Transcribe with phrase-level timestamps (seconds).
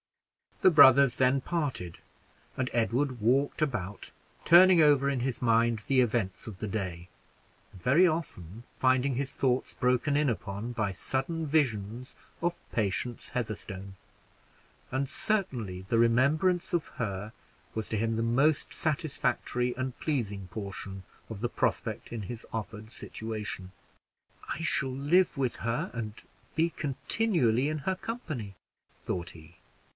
[0.61, 1.99] The brothers then parted,
[2.57, 4.11] and Edward then walked about,
[4.45, 7.07] turning over in his mind the events of the day,
[7.71, 13.95] and very often finding his thoughts broken in upon by sudden visions of Patience Heatherstone
[14.91, 17.31] and certainly the remembrance of her
[17.75, 22.91] was to him the most satisfactory and pleasing portion of the prospect in his offered
[22.91, 23.71] situation.
[24.49, 26.13] "I shall live with her, and
[26.55, 28.55] be continually in her company,"
[29.03, 29.57] thought he.